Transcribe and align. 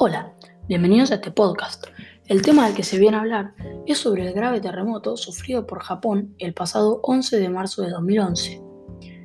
Hola, 0.00 0.32
bienvenidos 0.68 1.10
a 1.10 1.16
este 1.16 1.32
podcast. 1.32 1.86
El 2.28 2.40
tema 2.42 2.64
del 2.64 2.76
que 2.76 2.84
se 2.84 3.00
viene 3.00 3.16
a 3.16 3.20
hablar 3.20 3.54
es 3.84 3.98
sobre 3.98 4.24
el 4.24 4.32
grave 4.32 4.60
terremoto 4.60 5.16
sufrido 5.16 5.66
por 5.66 5.82
Japón 5.82 6.36
el 6.38 6.54
pasado 6.54 7.00
11 7.02 7.40
de 7.40 7.48
marzo 7.48 7.82
de 7.82 7.90
2011. 7.90 8.62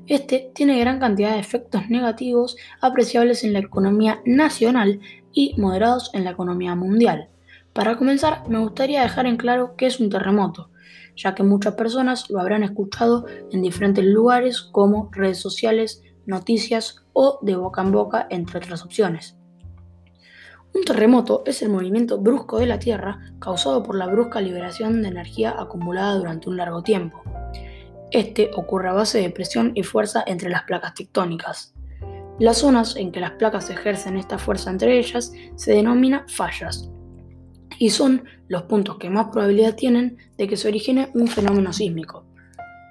Este 0.08 0.52
tiene 0.56 0.80
gran 0.80 1.00
cantidad 1.00 1.34
de 1.34 1.40
efectos 1.40 1.90
negativos 1.90 2.58
apreciables 2.82 3.44
en 3.44 3.54
la 3.54 3.60
economía 3.60 4.24
nacional 4.26 5.00
y 5.32 5.54
moderados 5.62 6.10
en 6.16 6.24
la 6.24 6.32
economía 6.32 6.74
mundial. 6.74 7.30
Para 7.72 7.96
comenzar, 7.96 8.50
me 8.50 8.58
gustaría 8.58 9.04
dejar 9.04 9.28
en 9.28 9.38
claro 9.38 9.76
qué 9.78 9.86
es 9.86 10.00
un 10.00 10.10
terremoto, 10.10 10.72
ya 11.16 11.36
que 11.36 11.44
muchas 11.44 11.76
personas 11.76 12.32
lo 12.32 12.40
habrán 12.40 12.64
escuchado 12.64 13.28
en 13.52 13.62
diferentes 13.62 14.04
lugares 14.04 14.60
como 14.60 15.12
redes 15.12 15.38
sociales, 15.38 16.02
noticias 16.26 17.06
o 17.14 17.38
de 17.44 17.58
boca 17.58 17.84
en 17.84 17.92
boca, 17.92 18.26
entre 18.32 18.58
otras 18.58 18.84
opciones. 18.84 19.38
Un 20.74 20.84
terremoto 20.86 21.44
es 21.46 21.62
el 21.62 21.70
movimiento 21.70 22.18
brusco 22.18 22.58
de 22.58 22.66
la 22.66 22.80
Tierra 22.80 23.20
causado 23.40 23.84
por 23.84 23.96
la 23.96 24.08
brusca 24.08 24.42
liberación 24.42 25.02
de 25.02 25.10
energía 25.10 25.56
acumulada 25.58 26.16
durante 26.16 26.50
un 26.50 26.58
largo 26.58 26.82
tiempo. 26.82 27.22
Este 28.12 28.50
ocurre 28.56 28.90
a 28.90 28.94
base 28.94 29.20
de 29.20 29.30
presión 29.30 29.72
y 29.76 29.84
fuerza 29.84 30.24
entre 30.26 30.50
las 30.50 30.64
placas 30.64 30.96
tectónicas. 30.96 31.74
Las 32.40 32.58
zonas 32.58 32.96
en 32.96 33.12
que 33.12 33.20
las 33.20 33.32
placas 33.32 33.70
ejercen 33.70 34.18
esta 34.18 34.40
fuerza 34.40 34.72
entre 34.72 34.98
ellas 34.98 35.32
se 35.56 35.74
denominan 35.74 36.28
fallas 36.28 36.90
y 37.78 37.92
son 37.92 38.24
los 38.48 38.64
puntos 38.64 38.98
que 38.98 39.10
más 39.10 39.28
probabilidad 39.28 39.76
tienen 39.76 40.18
de 40.38 40.48
que 40.48 40.58
se 40.58 40.68
origine 40.68 41.10
un 41.14 41.28
fenómeno 41.28 41.72
sísmico. 41.72 42.26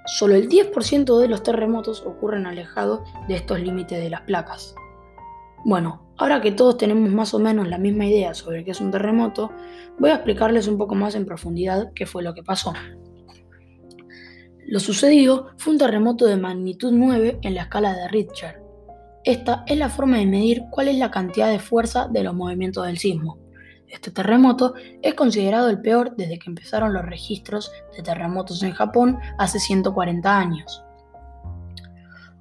Solo 0.07 0.35
el 0.35 0.49
10% 0.49 1.19
de 1.19 1.29
los 1.29 1.43
terremotos 1.43 2.03
ocurren 2.07 2.47
alejados 2.47 3.01
de 3.29 3.37
estos 3.37 3.61
límites 3.61 4.03
de 4.03 4.11
las 4.11 4.23
placas. 4.23 4.75
Bueno, 5.65 6.13
ahora 6.19 6.41
que 6.41 6.51
todos 6.51 6.77
tenemos 6.77 7.11
más 7.11 7.35
o 7.35 7.39
menos 7.39 7.69
la 7.69 7.79
misma 7.79 8.07
idea 8.07 8.35
sobre 8.35 8.65
qué 8.65 8.73
es 8.73 8.81
un 8.81 8.91
terremoto, 8.91 9.53
voy 9.99 10.11
a 10.11 10.15
explicarles 10.15 10.67
un 10.67 10.77
poco 10.77 10.95
más 10.95 11.15
en 11.15 11.25
profundidad 11.25 11.93
qué 11.95 12.05
fue 12.05 12.23
lo 12.23 12.35
que 12.35 12.43
pasó. 12.43 12.73
Lo 14.67 14.81
sucedido 14.81 15.51
fue 15.59 15.75
un 15.75 15.79
terremoto 15.79 16.27
de 16.27 16.37
magnitud 16.37 16.93
9 16.93 17.39
en 17.43 17.55
la 17.55 17.63
escala 17.63 17.95
de 17.95 18.09
Richter. 18.09 18.61
Esta 19.25 19.65
es 19.67 19.77
la 19.77 19.89
forma 19.89 20.19
de 20.19 20.27
medir 20.27 20.65
cuál 20.71 20.89
es 20.89 20.97
la 20.97 21.11
cantidad 21.13 21.49
de 21.49 21.61
fuerza 21.61 22.09
de 22.09 22.25
los 22.25 22.35
movimientos 22.35 22.85
del 22.87 22.99
sismo. 22.99 23.39
Este 23.87 24.11
terremoto 24.11 24.75
es 25.03 25.15
considerado 25.15 25.69
el 25.69 25.81
peor 25.81 26.17
desde 26.17 26.39
que 26.39 26.51
empezaron 26.51 26.93
los 26.93 27.05
registros 27.05 27.71
de 27.97 28.03
terremotos 28.03 28.63
en 28.63 28.73
Japón 28.73 29.19
hace 29.39 29.61
140 29.61 30.39
años. 30.39 30.83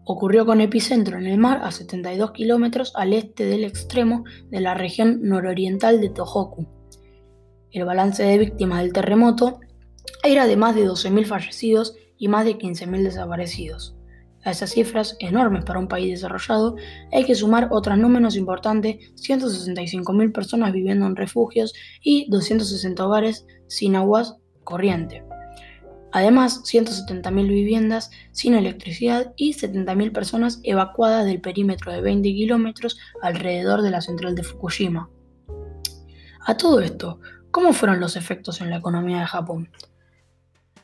Ocurrió 0.03 0.45
con 0.45 0.61
epicentro 0.61 1.17
en 1.17 1.27
el 1.27 1.37
mar 1.37 1.61
a 1.63 1.71
72 1.71 2.31
kilómetros 2.31 2.91
al 2.95 3.13
este 3.13 3.45
del 3.45 3.63
extremo 3.63 4.23
de 4.49 4.61
la 4.61 4.73
región 4.73 5.21
nororiental 5.21 6.01
de 6.01 6.09
Tohoku. 6.09 6.67
El 7.71 7.85
balance 7.85 8.23
de 8.23 8.37
víctimas 8.37 8.81
del 8.81 8.93
terremoto 8.93 9.59
era 10.23 10.47
de 10.47 10.57
más 10.57 10.75
de 10.75 10.87
12.000 10.87 11.25
fallecidos 11.25 11.95
y 12.17 12.27
más 12.27 12.45
de 12.45 12.57
15.000 12.57 13.03
desaparecidos. 13.03 13.95
A 14.43 14.51
esas 14.51 14.71
cifras, 14.71 15.17
enormes 15.19 15.65
para 15.65 15.79
un 15.79 15.87
país 15.87 16.09
desarrollado, 16.09 16.75
hay 17.11 17.23
que 17.23 17.35
sumar 17.35 17.67
otras 17.71 17.99
no 17.99 18.09
menos 18.09 18.35
importantes, 18.35 18.97
165.000 19.15 20.33
personas 20.33 20.73
viviendo 20.73 21.05
en 21.05 21.15
refugios 21.15 21.73
y 22.01 22.27
260 22.29 23.05
hogares 23.05 23.45
sin 23.67 23.95
aguas 23.95 24.37
corriente. 24.63 25.23
Además, 26.11 26.63
170.000 26.63 27.47
viviendas 27.47 28.11
sin 28.31 28.53
electricidad 28.53 29.33
y 29.37 29.53
70.000 29.53 30.11
personas 30.11 30.59
evacuadas 30.63 31.25
del 31.25 31.41
perímetro 31.41 31.91
de 31.91 32.01
20 32.01 32.27
kilómetros 32.29 32.99
alrededor 33.21 33.81
de 33.81 33.91
la 33.91 34.01
central 34.01 34.35
de 34.35 34.43
Fukushima. 34.43 35.09
A 36.45 36.57
todo 36.57 36.81
esto, 36.81 37.19
¿cómo 37.51 37.71
fueron 37.71 37.99
los 37.99 38.15
efectos 38.15 38.61
en 38.61 38.69
la 38.69 38.77
economía 38.77 39.19
de 39.19 39.27
Japón? 39.27 39.69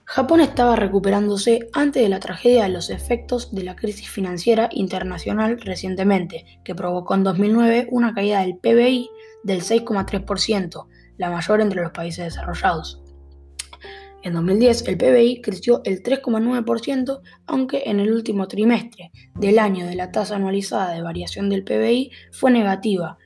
Japón 0.09 0.39
estaba 0.39 0.77
recuperándose 0.77 1.67
antes 1.73 2.01
de 2.01 2.07
la 2.07 2.21
tragedia 2.21 2.63
de 2.63 2.69
los 2.69 2.89
efectos 2.89 3.53
de 3.53 3.63
la 3.63 3.75
crisis 3.75 4.09
financiera 4.09 4.69
internacional 4.71 5.59
recientemente, 5.59 6.45
que 6.63 6.75
provocó 6.75 7.13
en 7.15 7.25
2009 7.25 7.89
una 7.91 8.13
caída 8.13 8.39
del 8.39 8.57
PBI 8.57 9.09
del 9.43 9.61
6,3%, 9.61 10.87
la 11.17 11.29
mayor 11.29 11.59
entre 11.59 11.81
los 11.81 11.91
países 11.91 12.23
desarrollados. 12.23 13.01
En 14.23 14.33
2010 14.33 14.87
el 14.87 14.97
PBI 14.97 15.41
creció 15.41 15.81
el 15.83 16.01
3,9%, 16.01 17.21
aunque 17.45 17.83
en 17.85 17.99
el 17.99 18.11
último 18.11 18.47
trimestre 18.47 19.11
del 19.35 19.59
año 19.59 19.85
de 19.85 19.95
la 19.95 20.11
tasa 20.11 20.35
anualizada 20.35 20.91
de 20.91 21.03
variación 21.03 21.49
del 21.49 21.63
PBI 21.63 22.11
fue 22.31 22.51
negativa, 22.51 23.17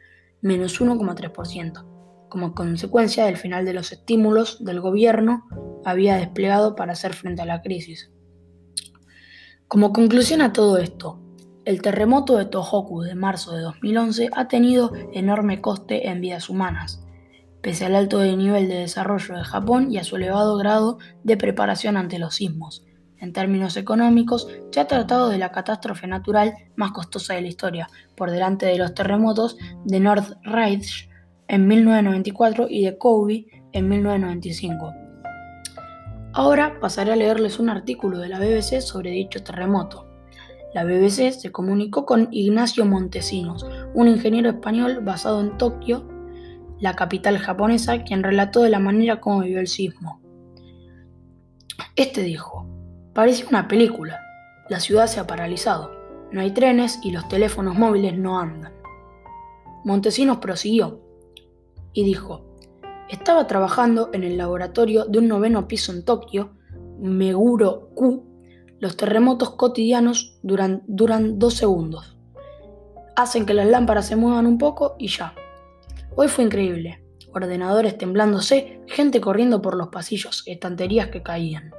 menos 0.41 0.81
1,3%, 0.81 2.27
como 2.29 2.53
consecuencia 2.53 3.25
del 3.25 3.37
final 3.37 3.65
de 3.65 3.73
los 3.73 3.91
estímulos 3.91 4.63
del 4.63 4.81
gobierno 4.81 5.47
había 5.85 6.17
desplegado 6.17 6.75
para 6.75 6.93
hacer 6.93 7.13
frente 7.13 7.41
a 7.41 7.45
la 7.45 7.61
crisis. 7.61 8.11
Como 9.67 9.93
conclusión 9.93 10.41
a 10.41 10.51
todo 10.51 10.77
esto, 10.77 11.21
el 11.63 11.81
terremoto 11.81 12.37
de 12.37 12.45
Tohoku 12.45 13.01
de 13.01 13.15
marzo 13.15 13.55
de 13.55 13.61
2011 13.61 14.29
ha 14.33 14.47
tenido 14.47 14.91
enorme 15.13 15.61
coste 15.61 16.09
en 16.09 16.19
vidas 16.19 16.49
humanas 16.49 17.01
pese 17.61 17.85
al 17.85 17.95
alto 17.95 18.23
nivel 18.23 18.67
de 18.67 18.75
desarrollo 18.75 19.35
de 19.35 19.43
Japón 19.43 19.91
y 19.91 19.97
a 19.97 20.03
su 20.03 20.15
elevado 20.15 20.57
grado 20.57 20.97
de 21.23 21.37
preparación 21.37 21.97
ante 21.97 22.19
los 22.19 22.35
sismos. 22.35 22.85
En 23.19 23.33
términos 23.33 23.77
económicos, 23.77 24.47
se 24.71 24.79
ha 24.79 24.87
tratado 24.87 25.29
de 25.29 25.37
la 25.37 25.51
catástrofe 25.51 26.07
natural 26.07 26.55
más 26.75 26.91
costosa 26.91 27.35
de 27.35 27.41
la 27.41 27.49
historia, 27.49 27.87
por 28.15 28.31
delante 28.31 28.65
de 28.65 28.79
los 28.79 28.95
terremotos 28.95 29.57
de 29.85 29.99
Northridge 29.99 31.07
en 31.47 31.67
1994 31.67 32.65
y 32.67 32.83
de 32.83 32.97
Kobe 32.97 33.45
en 33.73 33.89
1995. 33.89 34.93
Ahora 36.33 36.79
pasaré 36.79 37.11
a 37.11 37.15
leerles 37.15 37.59
un 37.59 37.69
artículo 37.69 38.17
de 38.17 38.29
la 38.29 38.39
BBC 38.39 38.81
sobre 38.81 39.11
dicho 39.11 39.43
terremoto. 39.43 40.07
La 40.73 40.85
BBC 40.85 41.31
se 41.31 41.51
comunicó 41.51 42.05
con 42.05 42.29
Ignacio 42.31 42.85
Montesinos, 42.85 43.67
un 43.93 44.07
ingeniero 44.07 44.49
español 44.49 45.01
basado 45.03 45.41
en 45.41 45.57
Tokio 45.57 46.07
la 46.81 46.95
capital 46.95 47.37
japonesa, 47.37 48.03
quien 48.03 48.23
relató 48.23 48.63
de 48.63 48.69
la 48.69 48.79
manera 48.79 49.21
como 49.21 49.41
vivió 49.41 49.59
el 49.59 49.67
sismo. 49.67 50.19
Este 51.95 52.23
dijo, 52.23 52.67
parece 53.13 53.45
una 53.45 53.67
película, 53.67 54.19
la 54.67 54.79
ciudad 54.79 55.07
se 55.07 55.19
ha 55.19 55.27
paralizado, 55.27 55.91
no 56.31 56.41
hay 56.41 56.51
trenes 56.51 56.99
y 57.03 57.11
los 57.11 57.27
teléfonos 57.27 57.77
móviles 57.77 58.17
no 58.17 58.39
andan. 58.39 58.73
Montesinos 59.85 60.37
prosiguió 60.37 61.01
y 61.93 62.03
dijo, 62.03 62.45
estaba 63.09 63.45
trabajando 63.45 64.09
en 64.13 64.23
el 64.23 64.37
laboratorio 64.37 65.05
de 65.05 65.19
un 65.19 65.27
noveno 65.27 65.67
piso 65.67 65.91
en 65.91 66.03
Tokio, 66.03 66.53
Meguro-ku, 66.99 68.25
los 68.79 68.97
terremotos 68.97 69.51
cotidianos 69.51 70.39
duran, 70.41 70.83
duran 70.87 71.37
dos 71.37 71.53
segundos. 71.53 72.17
Hacen 73.15 73.45
que 73.45 73.53
las 73.53 73.67
lámparas 73.67 74.07
se 74.07 74.15
muevan 74.15 74.47
un 74.47 74.57
poco 74.57 74.95
y 74.97 75.07
ya. 75.07 75.35
Hoy 76.15 76.27
fue 76.27 76.43
increíble. 76.43 77.03
Ordenadores 77.33 77.97
temblándose, 77.97 78.81
gente 78.87 79.21
corriendo 79.21 79.61
por 79.61 79.77
los 79.77 79.87
pasillos, 79.87 80.43
estanterías 80.45 81.07
que 81.07 81.23
caían. 81.23 81.71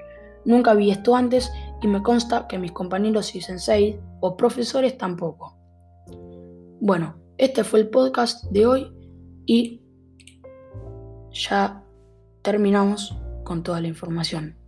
Nunca 0.44 0.75
vi 0.75 0.91
esto 0.91 1.15
antes 1.15 1.53
y 1.82 1.88
me 1.88 2.03
consta 2.03 2.48
que 2.48 2.59
mis 2.59 2.72
compañeros 2.72 3.34
y 3.34 3.41
sensei 3.41 4.00
o 4.21 4.37
profesores 4.37 4.97
tampoco. 4.97 5.56
Bueno, 6.81 7.16
este 7.37 7.65
fue 7.65 7.81
el 7.81 7.91
podcast 7.91 8.44
de 8.50 8.66
hoy 8.66 8.92
y 9.47 9.82
ya 11.31 11.84
terminamos 12.42 13.16
con 13.44 13.62
toda 13.62 13.81
la 13.81 13.88
información. 13.88 14.62